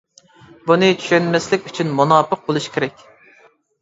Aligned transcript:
بۇنى 0.69 0.87
چۈشەنمەسلىك 1.01 1.69
ئۈچۈن 1.71 1.93
مۇناپىق 2.01 2.43
بولۇشى 2.49 2.77
كېرەك. 2.79 3.09